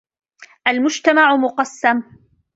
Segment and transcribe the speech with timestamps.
[0.67, 2.03] المجتمع مقسم.